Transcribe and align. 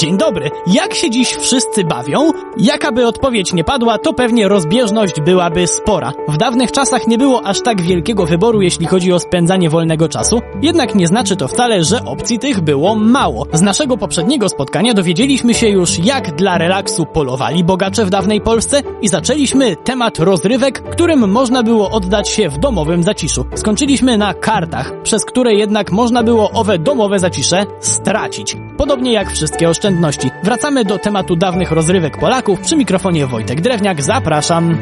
Dzień 0.00 0.16
dobry. 0.16 0.50
Jak 0.66 0.94
się 0.94 1.10
dziś 1.10 1.28
wszyscy 1.28 1.84
bawią? 1.84 2.30
Jakaby 2.56 3.06
odpowiedź 3.06 3.52
nie 3.52 3.64
padła, 3.64 3.98
to 3.98 4.12
pewnie 4.12 4.48
rozbieżność 4.48 5.20
byłaby 5.20 5.66
spora. 5.66 6.12
W 6.28 6.36
dawnych 6.36 6.72
czasach 6.72 7.06
nie 7.06 7.18
było 7.18 7.46
aż 7.46 7.60
tak 7.62 7.82
wielkiego 7.82 8.26
wyboru, 8.26 8.62
jeśli 8.62 8.86
chodzi 8.86 9.12
o 9.12 9.18
spędzanie 9.18 9.70
wolnego 9.70 10.08
czasu, 10.08 10.40
jednak 10.62 10.94
nie 10.94 11.06
znaczy 11.06 11.36
to 11.36 11.48
wcale, 11.48 11.84
że 11.84 12.04
opcji 12.04 12.38
tych 12.38 12.60
było 12.60 12.94
mało. 12.94 13.46
Z 13.52 13.62
naszego 13.62 13.96
poprzedniego 13.96 14.48
spotkania 14.48 14.94
dowiedzieliśmy 14.94 15.54
się 15.54 15.68
już, 15.68 15.98
jak 15.98 16.36
dla 16.36 16.58
relaksu 16.58 17.06
polowali 17.06 17.64
bogacze 17.64 18.04
w 18.04 18.10
dawnej 18.10 18.40
Polsce 18.40 18.82
i 19.02 19.08
zaczęliśmy 19.08 19.76
temat 19.76 20.18
rozrywek, 20.18 20.82
którym 20.90 21.30
można 21.30 21.62
było 21.62 21.90
oddać 21.90 22.28
się 22.28 22.48
w 22.48 22.58
domowym 22.58 23.02
zaciszu. 23.02 23.44
Skończyliśmy 23.54 24.18
na 24.18 24.34
kartach, 24.34 25.02
przez 25.02 25.24
które 25.24 25.54
jednak 25.54 25.92
można 25.92 26.22
było 26.22 26.50
owe 26.50 26.78
domowe 26.78 27.18
zacisze 27.18 27.66
stracić. 27.80 28.56
Podobnie 28.80 29.12
jak 29.12 29.30
wszystkie 29.30 29.68
oszczędności. 29.68 30.30
Wracamy 30.42 30.84
do 30.84 30.98
tematu 30.98 31.36
dawnych 31.36 31.70
rozrywek 31.70 32.18
Polaków. 32.18 32.60
Przy 32.60 32.76
mikrofonie 32.76 33.26
Wojtek 33.26 33.60
Drewniak. 33.60 34.02
Zapraszam. 34.02 34.78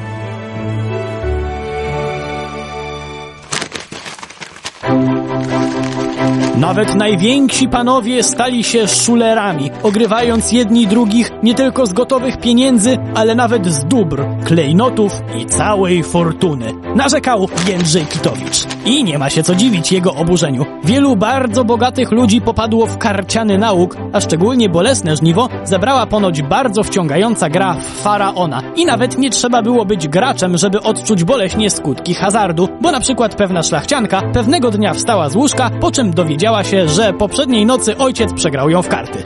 Nawet 6.61 6.95
najwięksi 6.95 7.69
panowie 7.69 8.23
stali 8.23 8.65
się 8.65 8.89
szulerami, 8.89 9.71
ogrywając 9.83 10.53
jedni 10.53 10.87
drugich 10.87 11.31
nie 11.43 11.55
tylko 11.55 11.87
z 11.87 11.93
gotowych 11.93 12.41
pieniędzy, 12.41 12.99
ale 13.15 13.35
nawet 13.35 13.67
z 13.67 13.85
dóbr, 13.85 14.25
klejnotów 14.45 15.23
i 15.37 15.47
całej 15.47 16.03
fortuny. 16.03 16.75
Narzekał 16.97 17.49
Jędrzej 17.69 18.07
Kitowicz. 18.07 18.67
I 18.85 19.05
nie 19.05 19.19
ma 19.19 19.31
się 19.31 19.43
co 19.43 19.55
dziwić 19.55 19.93
jego 19.93 20.15
oburzeniu. 20.15 20.67
Wielu 20.85 21.17
bardzo 21.17 21.65
bogatych 21.65 22.11
ludzi 22.11 22.41
popadło 22.41 22.87
w 22.87 22.99
karciany 22.99 23.59
nauk, 23.59 23.97
a 24.13 24.21
szczególnie 24.21 24.69
bolesne 24.69 25.17
żniwo 25.17 25.49
zabrała 25.65 26.07
ponoć 26.07 26.43
bardzo 26.43 26.83
wciągająca 26.83 27.49
gra 27.49 27.75
w 27.75 28.03
Faraona. 28.03 28.63
I 28.77 28.87
nawet 28.87 29.19
nie 29.19 29.31
trzeba 29.31 29.63
było 29.63 29.85
być 29.85 30.09
graczem, 30.09 30.59
żeby 30.59 30.81
odczuć 30.81 31.25
boleśnie 31.25 31.71
skutki 31.71 32.15
hazardu, 32.15 32.69
bo 32.81 32.91
na 32.91 33.01
przykład 33.01 33.35
pewna 33.35 33.63
szlachcianka 33.63 34.23
pewnego 34.33 34.71
dnia 34.71 34.95
wstała 34.95 35.29
z 35.29 35.37
łóżka, 35.37 35.71
po 35.81 35.91
czym 35.91 36.11
dowiedziała 36.11 36.48
się, 36.65 36.89
że 36.89 37.13
poprzedniej 37.13 37.67
nocy 37.67 37.97
ojciec 37.97 38.33
przegrał 38.33 38.71
ją 38.71 38.83
w 38.83 38.89
karty. 38.89 39.23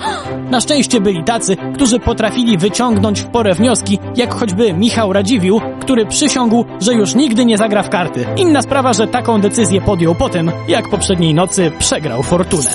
Na 0.50 0.60
szczęście 0.60 1.00
byli 1.00 1.24
tacy, 1.24 1.56
którzy 1.74 1.98
potrafili 1.98 2.58
wyciągnąć 2.58 3.20
w 3.20 3.26
porę 3.26 3.54
wnioski, 3.54 3.98
jak 4.16 4.34
choćby 4.34 4.72
Michał 4.72 5.12
Radziwiłł, 5.12 5.60
który 5.80 6.06
przysiągł, 6.06 6.64
że 6.80 6.94
już 6.94 7.14
nigdy 7.14 7.44
nie 7.44 7.58
zagra 7.58 7.82
w 7.82 7.88
karty. 7.88 8.26
Inna 8.36 8.62
sprawa, 8.62 8.92
że 8.92 9.06
taką 9.06 9.40
decyzję 9.40 9.80
podjął 9.80 10.14
po 10.14 10.28
tym, 10.28 10.52
jak 10.68 10.88
poprzedniej 10.88 11.34
nocy 11.34 11.72
przegrał 11.78 12.22
fortunę. 12.22 12.70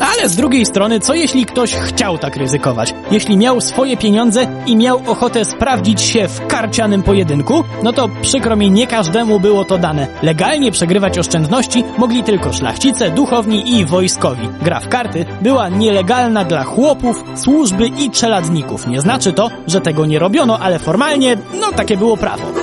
Ale 0.00 0.28
z 0.28 0.36
drugiej 0.36 0.66
strony, 0.66 1.00
co 1.00 1.14
jeśli 1.14 1.46
ktoś 1.46 1.74
chciał 1.74 2.18
tak 2.18 2.36
ryzykować? 2.36 2.94
Jeśli 3.10 3.36
miał 3.36 3.60
swoje 3.60 3.96
pieniądze 3.96 4.46
i 4.66 4.76
miał 4.76 5.02
ochotę 5.06 5.44
sprawdzić 5.44 6.00
się 6.00 6.28
w 6.28 6.46
karcianym 6.46 7.02
pojedynku, 7.02 7.64
no 7.82 7.92
to 7.92 8.08
przykro 8.22 8.56
mi, 8.56 8.70
nie 8.70 8.86
każdemu 8.86 9.40
było 9.40 9.64
to 9.64 9.78
dane. 9.78 10.06
Legalnie 10.22 10.72
przegrywać 10.72 11.18
oszczędności 11.18 11.84
mogli 11.98 12.22
tylko 12.22 12.52
szlachcice, 12.52 13.10
duchowni 13.10 13.78
i 13.78 13.84
wojskowi. 13.92 14.48
Gra 14.62 14.80
w 14.80 14.88
karty 14.88 15.24
była 15.42 15.68
nielegalna 15.68 16.44
dla 16.44 16.64
chłopów, 16.64 17.24
służby 17.34 17.86
i 17.86 18.10
czeladników. 18.10 18.86
Nie 18.86 19.00
znaczy 19.00 19.32
to, 19.32 19.50
że 19.66 19.80
tego 19.80 20.06
nie 20.06 20.18
robiono, 20.18 20.58
ale 20.58 20.78
formalnie, 20.78 21.36
no 21.60 21.72
takie 21.72 21.96
było 21.96 22.16
prawo. 22.16 22.61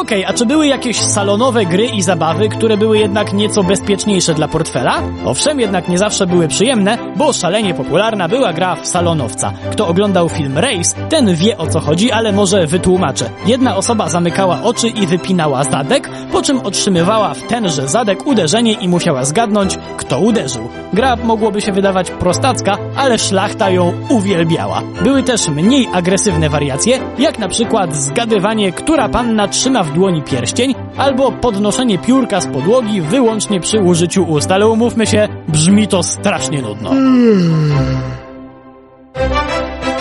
Okej, 0.00 0.24
okay, 0.24 0.34
a 0.34 0.38
czy 0.38 0.46
były 0.46 0.66
jakieś 0.66 1.00
salonowe 1.00 1.66
gry 1.66 1.86
i 1.86 2.02
zabawy, 2.02 2.48
które 2.48 2.76
były 2.76 2.98
jednak 2.98 3.32
nieco 3.32 3.62
bezpieczniejsze 3.62 4.34
dla 4.34 4.48
portfela? 4.48 5.02
Owszem, 5.24 5.60
jednak 5.60 5.88
nie 5.88 5.98
zawsze 5.98 6.26
były 6.26 6.48
przyjemne, 6.48 6.98
bo 7.16 7.32
szalenie 7.32 7.74
popularna 7.74 8.28
była 8.28 8.52
gra 8.52 8.76
w 8.76 8.86
salonowca. 8.86 9.52
Kto 9.72 9.88
oglądał 9.88 10.28
film 10.28 10.58
Race, 10.58 10.96
ten 11.08 11.34
wie 11.34 11.58
o 11.58 11.66
co 11.66 11.80
chodzi, 11.80 12.12
ale 12.12 12.32
może 12.32 12.66
wytłumaczę. 12.66 13.30
Jedna 13.46 13.76
osoba 13.76 14.08
zamykała 14.08 14.62
oczy 14.62 14.88
i 14.88 15.06
wypinała 15.06 15.64
zadek, 15.64 16.10
po 16.32 16.42
czym 16.42 16.60
otrzymywała 16.60 17.34
w 17.34 17.42
tenże 17.42 17.88
zadek 17.88 18.26
uderzenie 18.26 18.72
i 18.72 18.88
musiała 18.88 19.24
zgadnąć, 19.24 19.78
kto 19.96 20.18
uderzył. 20.18 20.68
Gra 20.92 21.16
mogłoby 21.16 21.60
się 21.60 21.72
wydawać 21.72 22.10
prostacka, 22.10 22.78
ale 22.96 23.18
szlachta 23.18 23.70
ją 23.70 23.92
uwielbiała. 24.08 24.82
Były 25.02 25.22
też 25.22 25.48
mniej 25.48 25.88
agresywne 25.92 26.48
wariacje, 26.48 26.98
jak 27.18 27.38
na 27.38 27.48
przykład 27.48 27.96
zgadywanie, 27.96 28.72
która 28.72 29.08
panna 29.08 29.48
trzyma 29.48 29.82
w 29.82 29.89
dłoni 29.90 30.22
pierścień, 30.22 30.74
albo 30.96 31.32
podnoszenie 31.32 31.98
piórka 31.98 32.40
z 32.40 32.46
podłogi 32.46 33.00
wyłącznie 33.00 33.60
przy 33.60 33.80
użyciu 33.80 34.24
ust, 34.24 34.50
ale 34.50 34.68
umówmy 34.68 35.06
się, 35.06 35.28
brzmi 35.48 35.88
to 35.88 36.02
strasznie 36.02 36.62
nudno. 36.62 36.90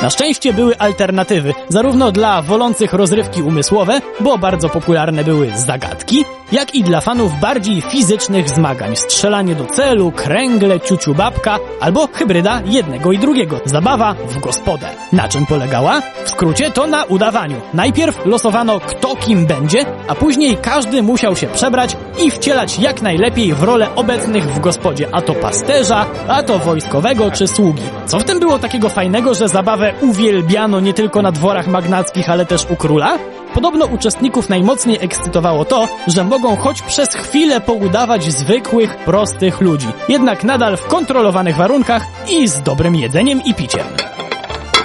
Na 0.01 0.09
szczęście 0.09 0.53
były 0.53 0.77
alternatywy, 0.77 1.53
zarówno 1.69 2.11
dla 2.11 2.41
wolących 2.41 2.93
rozrywki 2.93 3.41
umysłowe, 3.41 4.01
bo 4.19 4.37
bardzo 4.37 4.69
popularne 4.69 5.23
były 5.23 5.51
zagadki, 5.55 6.25
jak 6.51 6.75
i 6.75 6.83
dla 6.83 7.01
fanów 7.01 7.39
bardziej 7.39 7.81
fizycznych 7.81 8.49
zmagań, 8.49 8.95
strzelanie 8.95 9.55
do 9.55 9.65
celu, 9.65 10.11
kręgle, 10.11 10.79
ciuciu 10.79 11.15
babka, 11.15 11.59
albo 11.79 12.07
hybryda 12.13 12.61
jednego 12.65 13.11
i 13.11 13.19
drugiego, 13.19 13.59
zabawa 13.65 14.13
w 14.13 14.39
gospodę. 14.39 14.87
Na 15.13 15.27
czym 15.27 15.45
polegała? 15.45 16.01
W 16.25 16.29
skrócie 16.29 16.71
to 16.71 16.87
na 16.87 17.03
udawaniu. 17.03 17.61
Najpierw 17.73 18.25
losowano 18.25 18.79
kto 18.79 19.15
kim 19.15 19.45
będzie, 19.45 19.85
a 20.07 20.15
później 20.15 20.57
każdy 20.57 21.03
musiał 21.03 21.35
się 21.35 21.47
przebrać 21.47 21.97
i 22.23 22.31
wcielać 22.31 22.79
jak 22.79 23.01
najlepiej 23.01 23.53
w 23.53 23.63
rolę 23.63 23.95
obecnych 23.95 24.43
w 24.43 24.59
gospodzie, 24.59 25.07
a 25.11 25.21
to 25.21 25.33
pasterza, 25.33 26.05
a 26.27 26.43
to 26.43 26.59
wojskowego 26.59 27.31
czy 27.31 27.47
sługi. 27.47 27.83
Co 28.05 28.19
w 28.19 28.23
tym 28.23 28.39
było 28.39 28.59
takiego 28.59 28.89
fajnego, 28.89 29.33
że 29.33 29.47
zabawę 29.47 29.88
uwielbiano 30.01 30.79
nie 30.79 30.93
tylko 30.93 31.21
na 31.21 31.31
dworach 31.31 31.67
magnackich, 31.67 32.29
ale 32.29 32.45
też 32.45 32.65
u 32.69 32.75
króla? 32.75 33.17
Podobno 33.53 33.85
uczestników 33.85 34.49
najmocniej 34.49 34.97
ekscytowało 35.01 35.65
to, 35.65 35.87
że 36.07 36.23
mogą 36.23 36.55
choć 36.55 36.81
przez 36.81 37.09
chwilę 37.09 37.61
poudawać 37.61 38.23
zwykłych, 38.23 38.97
prostych 38.97 39.61
ludzi, 39.61 39.87
jednak 40.09 40.43
nadal 40.43 40.77
w 40.77 40.87
kontrolowanych 40.87 41.55
warunkach 41.55 42.03
i 42.29 42.47
z 42.47 42.61
dobrym 42.61 42.95
jedzeniem 42.95 43.41
i 43.45 43.53
piciem. 43.53 43.85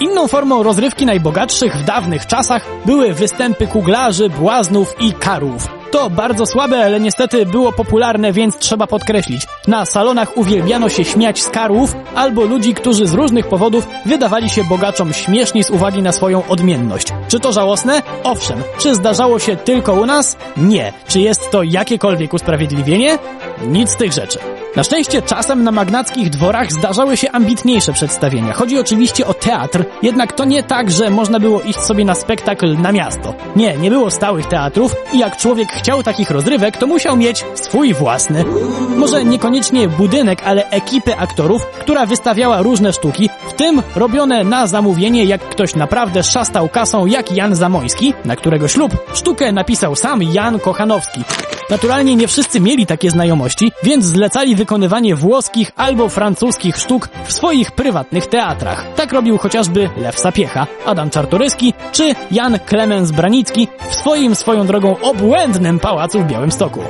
Inną 0.01 0.29
formą 0.29 0.63
rozrywki 0.63 1.07
najbogatszych 1.07 1.77
w 1.77 1.85
dawnych 1.85 2.27
czasach 2.27 2.67
były 2.87 3.13
występy 3.13 3.67
kuglarzy, 3.67 4.31
błaznów 4.31 4.95
i 5.01 5.13
karłów. 5.13 5.84
To 5.95 6.11
bardzo 6.11 6.47
słabe, 6.47 6.85
ale 6.85 7.01
niestety 7.01 7.47
było 7.47 7.73
popularne, 7.73 8.33
więc 8.33 8.59
trzeba 8.59 8.87
podkreślić. 8.87 9.47
Na 9.67 9.85
salonach 9.85 10.37
uwielbiano 10.37 10.89
się 10.89 11.05
śmiać 11.05 11.43
z 11.43 11.49
karłów 11.49 11.97
albo 12.15 12.45
ludzi, 12.45 12.75
którzy 12.75 13.07
z 13.07 13.15
różnych 13.15 13.49
powodów 13.49 13.87
wydawali 14.07 14.51
się 14.51 14.65
bogaczom 14.65 15.13
śmieszni 15.13 15.65
z 15.65 15.71
uwagi 15.71 16.03
na 16.03 16.13
swoją 16.13 16.47
odmienność. 16.49 17.07
Czy 17.29 17.41
to 17.41 17.53
żałosne? 17.53 18.03
Owszem. 18.25 18.63
Czy 18.79 18.95
zdarzało 18.95 19.39
się 19.39 19.57
tylko 19.57 19.93
u 19.93 20.07
nas? 20.07 20.37
Nie. 20.57 20.93
Czy 21.09 21.21
jest 21.21 21.51
to 21.51 21.63
jakiekolwiek 21.63 22.35
usprawiedliwienie? 22.35 23.19
Nic 23.67 23.91
z 23.91 23.97
tych 23.97 24.13
rzeczy. 24.13 24.39
Na 24.77 24.83
szczęście 24.85 25.23
czasem 25.23 25.65
na 25.65 25.71
magnackich 25.71 26.31
dworach 26.31 26.73
zdarzały 26.73 27.17
się 27.17 27.31
ambitniejsze 27.31 27.93
przedstawienia. 27.93 28.53
Chodzi 28.53 28.79
oczywiście 28.79 29.27
o 29.27 29.35
teatr, 29.35 29.85
jednak 30.03 30.33
to 30.33 30.45
nie 30.45 30.63
tak, 30.63 30.91
że 30.91 31.11
można 31.11 31.41
było 31.41 31.61
iść 31.61 31.79
sobie 31.79 32.05
na 32.05 32.15
spektakl 32.15 32.77
na 32.79 32.93
miasto. 32.93 33.35
Nie, 33.57 33.77
nie 33.77 33.91
było 33.91 34.11
stałych 34.11 34.47
teatrów 34.47 34.97
i 35.13 35.19
jak 35.19 35.37
człowiek 35.37 35.69
chciał 35.73 36.03
takich 36.03 36.31
rozrywek, 36.31 36.77
to 36.77 36.87
musiał 36.87 37.17
mieć 37.17 37.45
swój 37.55 37.95
własny. 37.95 38.45
Może 38.97 39.25
niekoniecznie 39.25 39.89
budynek, 39.89 40.43
ale 40.45 40.71
ekipę 40.71 41.17
aktorów, 41.17 41.67
która 41.67 42.07
wystawiała 42.07 42.63
różne 42.63 42.93
sztuki, 42.93 43.31
w 43.49 43.53
tym 43.53 43.83
robione 43.97 44.45
na 44.45 44.67
zamówienie, 44.67 45.25
jak 45.25 45.49
ktoś 45.49 45.75
naprawdę 45.75 46.23
szastał 46.23 46.69
kasą 46.69 47.07
jak 47.07 47.33
Jan 47.33 47.55
Zamoński, 47.55 48.14
na 48.25 48.37
którego 48.37 48.69
ślub 48.69 48.93
sztukę 49.15 49.53
napisał 49.53 49.97
sam 49.97 50.23
Jan 50.23 50.61
Kochanowski. 50.61 51.25
Naturalnie 51.71 52.17
nie 52.17 52.29
wszyscy 52.29 52.61
mieli 52.61 52.87
takie 52.87 53.11
znajomości, 53.11 53.73
więc 53.83 54.05
zlecali 54.05 54.57
wykonywanie 54.57 55.17
włoskich 55.17 55.73
albo 55.77 56.09
francuskich 56.09 56.77
sztuk 56.77 57.09
w 57.25 57.33
swoich 57.33 57.73
prywatnych 57.73 58.27
teatrach. 58.27 58.87
Tak 58.97 59.13
robił 59.13 59.39
chociażby 59.39 59.91
Lew 59.97 60.19
Sapiecha, 60.19 60.67
Adam 60.87 61.11
Czartoryski 61.11 61.75
czy 61.93 62.15
Jan 62.31 62.59
Klemens 62.59 63.11
Branicki 63.11 63.69
w 63.91 63.95
swoim 63.95 64.35
swoją 64.35 64.67
drogą 64.67 64.97
obłędnym 65.01 65.79
pałacu 65.79 66.21
w 66.21 66.27
Białymstoku. 66.27 66.81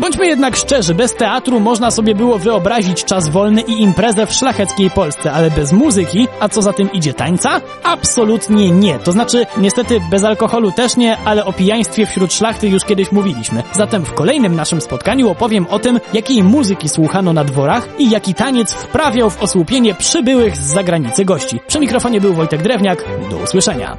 Bądźmy 0.00 0.26
jednak 0.26 0.56
szczerzy, 0.56 0.94
bez 0.94 1.14
teatru 1.14 1.60
można 1.60 1.90
sobie 1.90 2.14
było 2.14 2.38
wyobrazić 2.38 3.04
czas 3.04 3.28
wolny 3.28 3.60
i 3.60 3.82
imprezę 3.82 4.26
w 4.26 4.32
szlacheckiej 4.32 4.90
Polsce, 4.90 5.32
ale 5.32 5.50
bez 5.50 5.72
muzyki, 5.72 6.28
a 6.40 6.48
co 6.48 6.62
za 6.62 6.72
tym 6.72 6.92
idzie 6.92 7.14
tańca? 7.14 7.60
Absolutnie 7.82 8.70
nie. 8.70 8.98
To 8.98 9.12
znaczy, 9.12 9.46
niestety 9.56 10.00
bez 10.10 10.24
alkoholu 10.24 10.72
też 10.72 10.96
nie, 10.96 11.18
ale 11.18 11.44
o 11.44 11.52
pijaństwie 11.52 12.06
wśród 12.06 12.32
szlachty 12.32 12.68
już 12.68 12.84
kiedyś 12.84 13.12
mówiliśmy. 13.12 13.62
Zatem 13.72 14.04
w 14.04 14.14
kolejnym 14.24 14.56
naszym 14.56 14.80
spotkaniu 14.80 15.30
opowiem 15.30 15.66
o 15.66 15.78
tym, 15.78 16.00
jakiej 16.12 16.42
muzyki 16.42 16.88
słuchano 16.88 17.32
na 17.32 17.44
dworach 17.44 17.88
i 17.98 18.10
jaki 18.10 18.34
taniec 18.34 18.74
wprawiał 18.74 19.30
w 19.30 19.42
osłupienie 19.42 19.94
przybyłych 19.94 20.56
z 20.56 20.60
zagranicy 20.60 21.24
gości. 21.24 21.60
Przy 21.66 21.80
mikrofonie 21.80 22.20
był 22.20 22.34
Wojtek 22.34 22.62
Drewniak. 22.62 23.04
Do 23.30 23.36
usłyszenia. 23.36 23.96